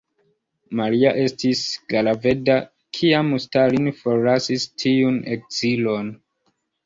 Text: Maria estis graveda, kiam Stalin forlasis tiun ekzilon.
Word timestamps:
Maria 0.77 1.09
estis 1.23 1.59
graveda, 1.93 2.55
kiam 2.99 3.29
Stalin 3.45 3.91
forlasis 3.99 4.67
tiun 4.85 5.23
ekzilon. 5.37 6.11